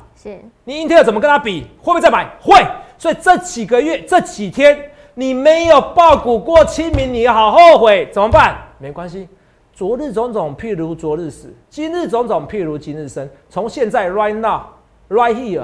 [0.64, 1.64] 你英特尔怎么跟他比？
[1.80, 2.30] 会不会再买？
[2.42, 2.56] 会。
[2.98, 8.58] 所以这几个月这几天你没有爆股过清明，你好后悔，怎么办？
[8.80, 9.28] 没关系。
[9.74, 13.28] 昨日种种，譬如昨日死；今日种种，譬如今日生。
[13.50, 15.64] 从现在，right now，right here，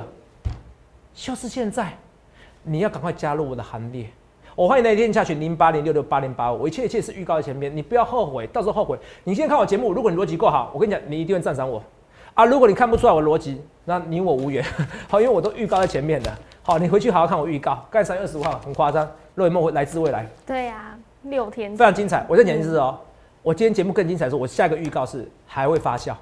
[1.13, 1.95] 就是现在，
[2.63, 4.07] 你要赶快加入我的行列。
[4.55, 8.97] 我欢迎那天下群零八零六六八零八五，我一切一切是预告在前面，你不要后悔，到时候后悔。
[9.23, 11.81] 你先看我节目，如果你逻辑够好，我跟你讲，你一定会赞赏我
[12.39, 12.45] 啊。
[12.45, 14.63] 如果你看不出来我逻辑，那你我无缘。
[15.09, 16.31] 好，因为我都预告在前面的。
[16.63, 20.25] 好，你回去好好看我预告，干三月二十五号很夸张，洛伊梦会来自未来。
[20.45, 22.25] 对呀，六天非常精彩。
[22.29, 22.97] 我再讲一次哦。
[23.41, 26.13] 我今天节目更精彩，是我下一个预告是还会发酵，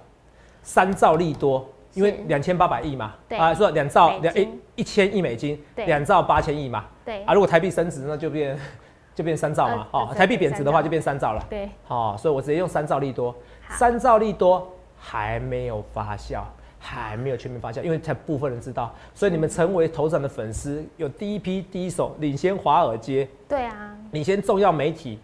[0.61, 7.23] 三兆利多，因为两千八百亿嘛，啊，说两兆两一一千亿美金，两兆八千亿嘛，对。
[7.23, 8.57] 啊，如果台币升值，那就变
[9.15, 13.35] 就变三兆嘛，哦，台币贬值的话就变三兆了，对，好，所以我直接用三兆利多，
[13.71, 16.43] 三兆利多还没有发酵，
[16.79, 25.19] 还没有全面发酵，因为才部分人知道，所以你们成为头长的粉丝，有第一批第一手领先华尔街，对啊，领先重要媒体。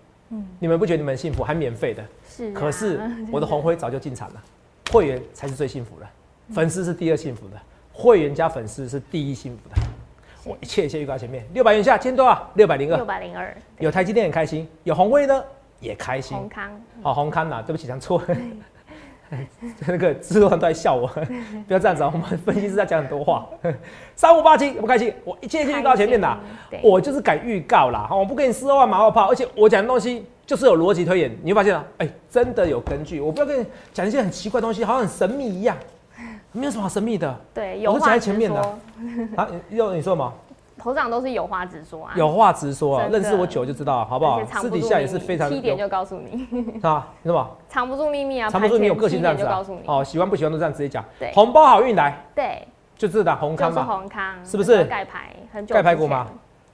[0.58, 1.44] 你们不觉得你们幸福？
[1.44, 2.52] 还免费的，是。
[2.54, 3.00] 可是
[3.32, 4.42] 我的红辉早就进场了，
[4.92, 6.08] 会员才是最幸福的，
[6.52, 9.76] 粉丝是第二幸福的，会员加粉丝是第一幸福的。
[10.44, 12.50] 我一切一切预告前面，六百元下，今天多少？
[12.56, 12.98] 六百零二。
[12.98, 13.56] 六百零二。
[13.78, 15.44] 有台积电很开心，有红辉呢
[15.80, 16.36] 也开心。
[16.36, 16.82] 红康。
[17.04, 18.20] 好，红康呐，对不起，讲错。
[19.88, 21.08] 那个制作人都在笑我，
[21.68, 22.12] 不要这样子啊！
[22.14, 23.48] 我们分析师在讲很多话。
[24.16, 26.38] 三五八七不开心，我一切一切预告前面的，
[26.82, 28.08] 我就是敢预告啦。
[28.12, 33.20] 我不给你四万马后炮，而且我讲的东西就是有逻辑推演，你会发现啊，哎，真的有根据。
[33.20, 35.76] 我不要跟你讲一些很奇怪的东西，好像很神秘一样，
[36.52, 37.36] 没有什么好神秘的。
[37.54, 38.60] 对，有我讲在前面的。
[39.36, 40.34] 啊，又你说什么？
[40.84, 44.44] 头长都是有话直说啊，有话直说啊，认识我久就知道，好不好？
[44.46, 45.50] 私底下也是非常。
[45.50, 47.08] 七点就告诉你，是 吧？
[47.24, 47.58] 什么？
[47.70, 49.64] 藏不住秘密啊，藏不住你有个性这样子啊。
[49.86, 51.02] 哦，喜欢不喜欢都这样直接讲。
[51.18, 52.22] 对，红包好运来。
[52.36, 52.68] 对，
[52.98, 53.86] 就是的红康嘛。
[53.86, 54.84] 红康，是不是？
[54.84, 55.74] 盖牌，很久。
[55.74, 56.28] 盖牌股吗？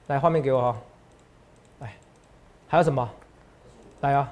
[0.08, 0.76] 来，画面给我哈。
[1.82, 1.94] 来，
[2.68, 3.08] 还有什么？
[4.02, 4.28] 来啊。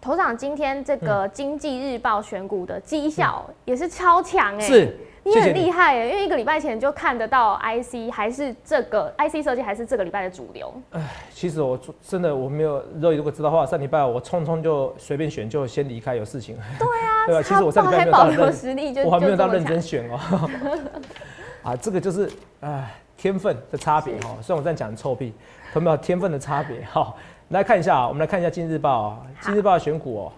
[0.00, 4.96] 头长今天这个经济日报选股的绩效也是超强哎，是。
[5.26, 10.72] 你很厉害耶，因为一个礼拜前就看得到 IC 还是这个 IC 设计还是这个礼拜的主流。
[10.92, 16.56] 哎，其实我真的我没有，如果知道的话，上礼拜我匆匆就随便选就先离开，有事情。
[16.78, 17.42] 对啊， 对吧？
[17.42, 20.50] 其实我上礼拜没有保留实力，就我还没有到认真选哦。
[21.64, 24.36] 啊，这个就是哎天分的差别哈。
[24.40, 25.32] 虽然我这样讲臭屁，
[25.74, 26.80] 有没有天分的差别？
[26.92, 27.12] 哈，
[27.48, 30.30] 来看一下啊，我们来看一下《今日报》啊，《今日报》选股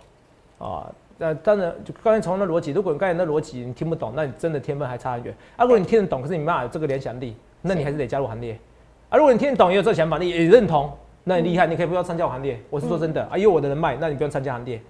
[0.58, 0.86] 哦，啊。
[1.20, 5.34] 那当然，就刚才从那逻辑，如果你刚才那逻辑你听不懂，那你真的天分还差很远。
[5.56, 8.56] 啊，如果你听得懂，可是你没有这个联想力，那你还是得加入行列。
[9.08, 10.92] 啊，如果你听得懂也有这个想法，你也认同，
[11.24, 12.60] 那你厉害，你可以不要参加我行列。
[12.70, 14.80] 我是说真的啊，有我的人脉，那你不用参加行列。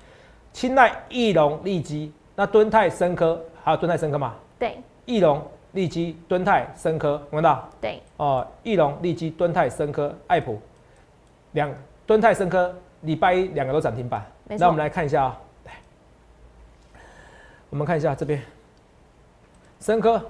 [0.53, 4.35] 青睐、翼龙、利基，那敦泰、深科，还有敦泰、深科嘛？
[4.59, 4.77] 对。
[5.07, 7.67] 翼龙、利基、敦泰、深科，看到？
[7.81, 8.03] 对。
[8.19, 10.61] 哦，翼龙、利基、敦泰、深科、爱普，
[11.53, 11.73] 两
[12.07, 14.23] 敦泰、深科，礼拜一两个都涨停板。
[14.45, 15.41] 那我们来看一下啊。
[17.71, 18.43] 我们看一下这边，
[19.81, 20.21] 深科，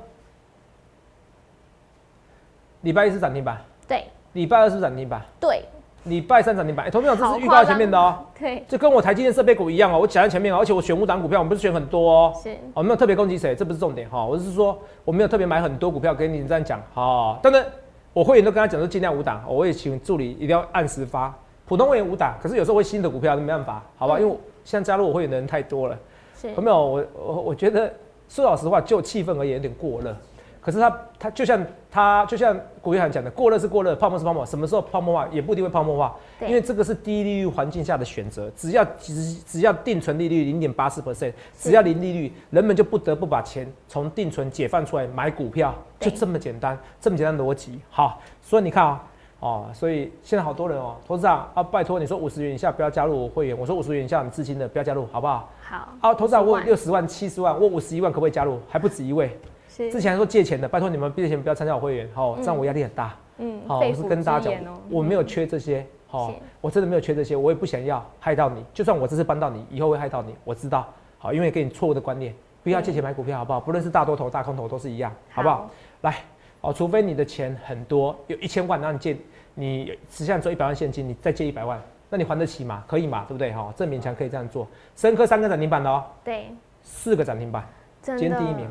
[2.83, 5.65] 礼拜一是涨停板，对，礼拜二是涨停板，对，
[6.05, 6.87] 礼拜三涨停板。
[6.87, 17.65] 哎，同学们，这是预告前面的哦， 对，就跟我台积电设备股一样哦，我讲在前面，而且我选五档股票，我们不是选很多哦，是，我没有特别攻击谁，这不是重点哈，我是说我没有特别买很多股票给你这样讲，好，当然
[18.13, 21.33] 我会员都跟他讲说尽量五档，我也请助理一定要按时发，
[21.67, 25.99] 普通会员五档，可是有时候会新的股票没办法，好吧，因为现在加入我会员的人太多了。
[26.45, 26.77] 有没有？
[26.77, 27.93] 我我我觉得
[28.29, 30.17] 说老实话，就气氛而言有点过热。
[30.61, 34.45] 可是它它就像它就像古玉涵讲的，过热是过热，泡沫是泡沫。
[34.45, 38.51] 什么时候泡沫化也不一定会泡沫化，因为这个是低利率环境下的选择。
[38.55, 47.81] 只要只只要定存利率零点八四 percent，只要零利率，人们就不得不把钱从定存解放出来买股票，就这么简单，这么简单逻辑。
[47.89, 49.03] 好，所以你看啊。
[49.41, 55.49] 哦，所以现在好多人哦，投资长啊，拜托你说五十元以下不要加入我会员，我说五十元以下你资金的不要加入，好不好？
[55.63, 55.89] 好。
[56.01, 58.59] 啊，投资长我六十万、七十万，我五十一万可不可以加入？
[58.69, 59.39] 还不止一位。
[59.69, 59.93] 是。
[59.93, 63.15] 之前还说借钱的，拜托你们借钱不要参加我会员，好，这样我压力很大。
[63.39, 63.61] 嗯。
[63.67, 68.65] 好，我是跟大家讲，我没有缺这些，好，我真的没有缺这些，我也不想要害到你。
[68.75, 70.85] 就算我这次帮到你，以后会害到你，我知道。
[71.19, 73.61] 好，因为给你错误的观念，不要借钱买股票，好不好？
[73.61, 75.71] 不论是大多头、大空头都是一样，好不好？
[76.03, 76.17] 来，
[76.61, 79.17] 哦，除非你的钱很多，有一千万那你借。
[79.61, 82.85] 你实际上做一百万现金，你再借一百万，那你还得起吗？
[82.87, 83.25] 可以嘛？
[83.27, 83.53] 对不对？
[83.53, 84.65] 哈，这勉强可以这样做。
[84.95, 86.47] 深科三个涨停板的哦，对，
[86.81, 87.67] 四个涨停板，
[88.01, 88.69] 今天第一名，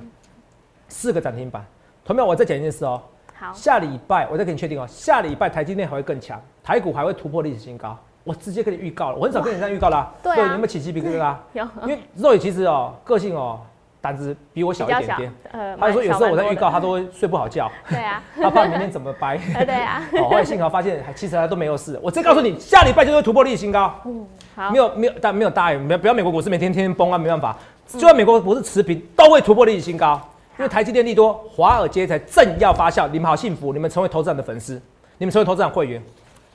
[0.87, 1.65] 四个涨停板。
[2.05, 3.01] 同样，我再讲一件事哦，
[3.35, 7.97] 好，下礼拜我再给你确定哦，下礼拜台积电还会更强，台股还会突破历史新高。
[8.23, 10.09] 我直接跟你预告了，我很少跟你这样预告啦。
[10.23, 11.35] 对，你有没有起鸡皮疙瘩？
[11.51, 13.59] 有，因为肉眼其实哦，个性哦。
[13.99, 21.99] 胆子比我小一点点，呃，他说有时候我在预告，他都会睡不好觉，对啊， 他怕明天怎么掰， 对啊， 哦，后来幸好发现，其实他都没有事。
[22.01, 27.57] 我再告诉你，下礼拜就会突破历史新高，嗯，好，没有没有，但没有大没有不要美国股市每天天天崩啊，没办法，
[27.87, 30.21] 就算美国股市持平，都会突破历史新高，
[30.57, 34.79] 因为台积电利多，华尔街才正要发酵，你们好幸福，你们成为投资人的粉丝，
[35.17, 36.01] 你们成为投资人会员，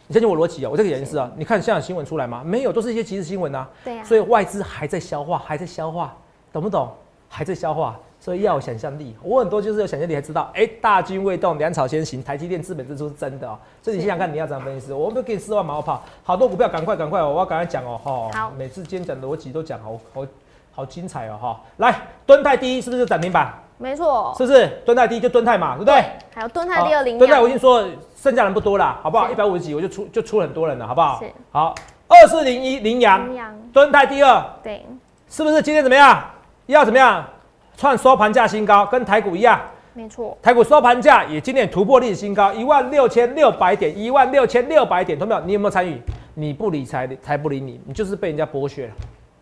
[0.06, 2.42] 你相信我逻辑啊，我这个原因是啊，你看现在新闻出来吗？
[2.44, 6.14] 没有，都是一些即时新闻啊，对啊，所以外资还在消化，还在消化，
[6.52, 6.88] 懂不懂？
[7.34, 7.96] 还在消化。
[8.20, 13.58] 所以要有想象力，我很多就是有想象力，才知道，哎，大军未动，粮草先行，台积电资本支出是真的哦。
[13.82, 14.92] 所以你想想看，你要怎样分析？
[14.92, 18.30] 我不给你四万马后炮，好多股票，赶快赶快，我要赶快讲哦，哈。
[18.32, 18.52] 好。
[18.56, 20.24] 每次今天讲逻辑都讲好好
[20.70, 21.60] 好精彩哦，哈。
[21.78, 23.52] 来，敦泰第一是不是涨停板？
[23.76, 24.32] 没错。
[24.38, 24.68] 是不是？
[24.86, 26.04] 敦泰第一就敦泰嘛，对不对？
[26.32, 27.18] 还有敦泰第二零。
[27.18, 27.84] 敦泰我已经说
[28.16, 29.28] 剩下人不多了，好不好？
[29.28, 31.18] 一百五十几我就出就出很多人了，好不好？
[31.18, 31.28] 是。
[31.50, 31.74] 好，
[32.06, 33.26] 二四零一羚羊。
[33.26, 33.58] 羚羊。
[33.72, 34.44] 敦泰第二。
[34.62, 34.86] 对。
[35.28, 36.24] 是不是今天怎么样？
[36.66, 37.24] 要怎么样？
[37.76, 39.60] 创收盘价新高，跟台股一样，
[39.94, 40.36] 没错。
[40.40, 45.40] 台股收盘价也今天突破历史新高，一万六千六百点，一万六千六百点，同没有？
[45.40, 46.00] 你有没有参与？
[46.34, 48.92] 你不理财，财不理你，你就是被人家剥削了，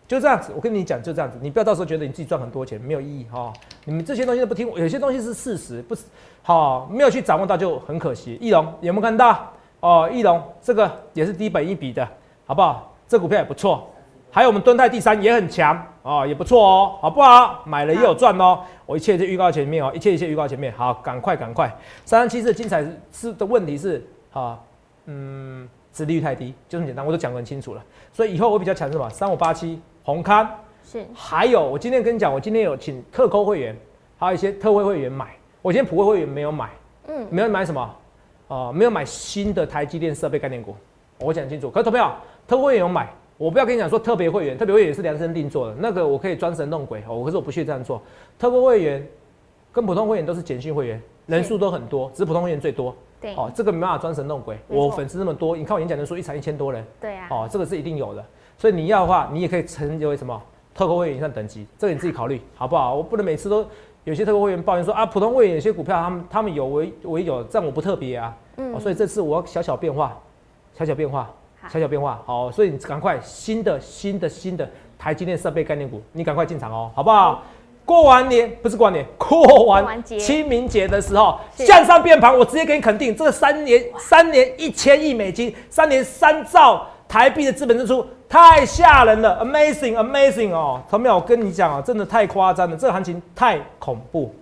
[0.07, 0.51] 就这样子。
[0.55, 3.53] 我跟你讲，就这样子，你不要到时候觉得你自己赚很多钱没有意义哈。
[3.85, 6.03] 你们这些东西都不听，有些东西是事实，不是
[6.41, 8.37] 好，没有去掌握到就很可惜。
[8.41, 9.51] 翼龙有没有看到？
[9.81, 12.07] 哦，翼龙这个也是低本一笔的，
[12.45, 12.93] 好不好？
[13.07, 13.87] 这股票也不错。
[14.33, 17.61] 还有我们敦泰第三也很强哦，也不错哦，好不好？
[17.65, 18.61] 买了也有赚哦。
[18.85, 20.73] 我一切就预告前面哦，一切一切预告前面。
[20.73, 21.67] 好，赶快赶快。
[22.05, 24.57] 三三七四精彩是的问题是啊，
[25.05, 27.83] 嗯，殖利率太低，就这么简单，我都讲得很清楚了。
[28.13, 29.09] 所以以后我比较强什么？
[29.09, 30.49] 三五八七红康
[30.83, 31.05] 是。
[31.13, 33.77] 还有我今天跟你讲，我今天有请特扣会员，
[34.17, 35.27] 还有一些特惠会员买。
[35.61, 36.69] 我今天普惠会员没有买，
[37.09, 37.95] 嗯，没有买什么
[38.47, 38.71] 啊？
[38.71, 40.73] 没有买新的台积电设备概念股。
[41.19, 42.15] 我讲清楚，可是投票
[42.47, 43.07] 特惠会员有买。
[43.41, 47.23] 我不要跟你讲说特别会员，特别会员是量身定做的，那个我可以装神弄鬼哦。
[47.25, 47.99] 可是我不屑这样做。
[48.37, 49.03] 特别会员
[49.71, 52.95] 跟普通会员都是简讯会员，人数都很多，只是普通会员最多。
[53.19, 54.55] 对，哦，这个没办法装神弄鬼。
[54.67, 56.85] 我粉丝那么多，你看我演讲人数一场一千多人。
[56.99, 57.27] 对啊。
[57.31, 58.23] 哦，这个是一定有的。
[58.59, 60.39] 所以你要的话，你也可以成为什么
[60.75, 62.93] 特购会员以上等级，这个你自己考虑好不好？
[62.93, 63.65] 我不能每次都
[64.03, 68.37] 有些特购会员抱怨说啊，普通会员有些股票他们他们有我我也有，但我不特别啊。
[68.57, 70.15] 嗯，所以这次我要小小变化，
[70.75, 71.33] 小小变化，
[71.69, 72.21] 小小变化。
[72.25, 77.43] 好，所以你赶快新的新的新的台积电设备概念股，你赶快进场哦，好不好？
[77.83, 91.15] 过完年不是过完年，过完清明节的时候向上变盘，我直接给你肯定，这个三年三年一千亿美金，三年三兆台币的资本支出太吓人了，amazing amazing 哦，同没有？
[91.15, 94.33] 我跟你讲啊，真的太夸张了，这个行情太恐怖。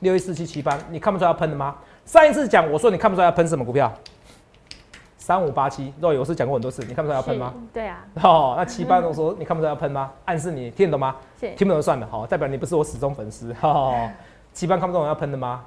[0.00, 1.76] 六一四七七八，你看不出来要喷的吗？
[2.04, 3.92] 上一次讲我说你看不出来要喷什么股票？
[5.26, 7.52] 三五八七，肉友我是讲过很多次，你看不出来要喷吗？
[7.72, 7.98] 对啊。
[8.22, 10.12] 哦，那七八都说你看不出来要喷吗？
[10.24, 11.16] 暗示你听得懂吗？
[11.40, 13.52] 听不懂就算了，好，代表你不是我始终粉丝。
[13.54, 14.08] 哈，
[14.52, 15.64] 七班看不懂要喷的吗？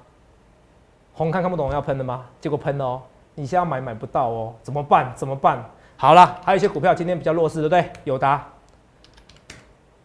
[1.12, 2.24] 红看看不懂要喷的吗？
[2.40, 3.02] 结果喷了哦，
[3.36, 5.12] 你现在买买不到哦，怎么办？
[5.14, 5.62] 怎么办？
[5.98, 7.92] 好了，还有一些股票今天比较弱势，对不对？
[8.06, 8.48] 友达，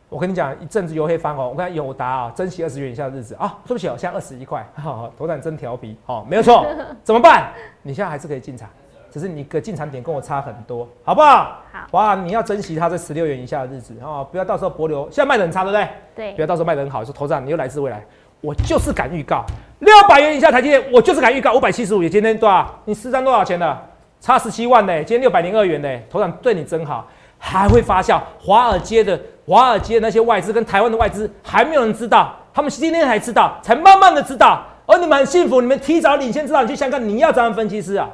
[0.08, 6.66] 我跟你讲，一阵子油黑翻红，我看友达啊，珍惜二十元以下的日子啊，对不起哦，现在二十一块，好，头胆真调皮，好，没有错，
[7.04, 7.52] 怎么办？
[7.82, 8.68] 你现在还是可以进场。
[9.14, 11.62] 只是你个进场点跟我差很多，好不好？
[11.72, 15.88] 好哇，你要珍惜它在十六元以下的日子啊，不要到时候博流现在卖的很差，对不对？
[16.16, 18.04] 对，不要到时候卖的很好，说头涨你又来自未来，
[18.40, 19.44] 我就是敢预告
[19.78, 22.68] 六百元以下台积电，我就是敢预告五百七十五，也今天多少？
[22.86, 23.78] 你四张多少钱的？
[24.20, 27.06] 差十七万呢，今天六百零二元呢，头涨对你真好，
[27.38, 28.20] 还会发酵。
[28.40, 38.10] 华尔街的华尔街那些外资跟台湾的外资还没有人知道，他们今天才知道，才慢慢的知道，而你们很幸福，你们提早领先知道，你去香港你要当分析师啊。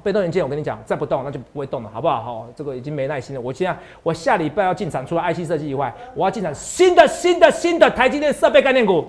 [0.00, 2.22] 被动元件，我跟你讲，再不动那就不会动了，好不好？
[2.22, 3.40] 好，这个已经没耐心了。
[3.40, 9.06] 我现在，我下礼拜要进场，除了 IC 设计以外，我要进场新的、新的、新的台积电设备概念股。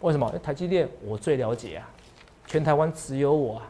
[0.00, 0.30] 为什么？
[0.42, 1.88] 台积电我最了解啊，
[2.46, 3.60] 全台湾只有我，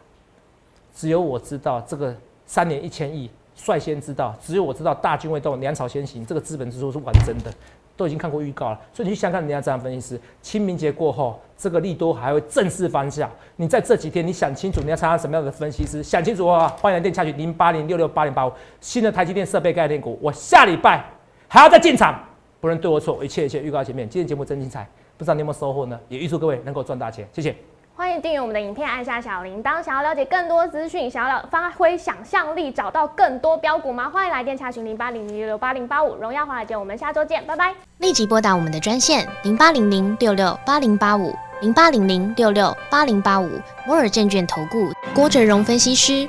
[0.95, 2.15] 只有我知道这个
[2.47, 7.53] 三年一千亿，率先知道，只有我知道大军未动，粮草先行，这个资本支出是完整的。
[7.97, 13.31] 都已经看过预告了，所以你去想看人家这样分析师，清明节过后，这个利多还会正式方向。
[13.57, 16.03] 你在这几天，你想清楚你要参加什么样的分析师？
[16.03, 21.05] 想清楚的话，欢迎来电下去零八零六六八零八五新的台积电设备概念股，我下礼拜
[21.49, 22.23] 还要再进场，
[22.61, 24.09] 不论对或错，一切一切预告前面。
[24.09, 25.99] 今天节目真精彩，不知道你有没有收获呢？
[26.09, 27.55] 也预祝各位能够赚大钱，谢谢。
[27.99, 29.83] 欢迎订阅我们的影片，按下小铃铛。
[29.83, 34.11] 想要了解更多资讯，想要发挥想象力，找到更多标股吗？
[34.11, 36.15] 欢迎来电查询零八零零六六八零八五。
[36.17, 37.75] 荣耀华尔街，我们下周见，拜拜。
[37.97, 43.49] 立即拨打我们的专线零八零零六六八零八五零八零零六六八零八五
[43.87, 46.29] 摩尔证券投顾郭哲荣分析师。